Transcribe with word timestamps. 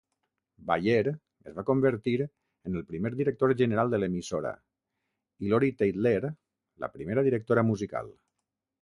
Baier 0.69 1.11
es 1.11 1.55
va 1.57 1.65
convertir 1.67 2.13
en 2.23 2.79
el 2.81 2.87
primer 2.93 3.13
director 3.21 3.55
general 3.61 3.93
de 3.93 4.01
l'emissora 4.01 4.57
i 5.47 5.55
Lori 5.55 5.73
Teitler, 5.85 6.19
la 6.87 6.95
primera 6.99 7.29
directora 7.33 7.71
musical. 7.73 8.15